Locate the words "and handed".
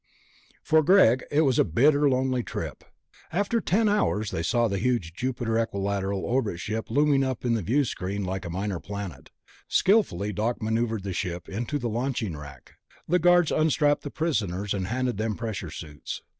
14.73-15.17